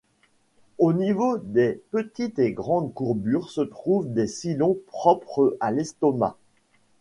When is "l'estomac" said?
5.71-6.37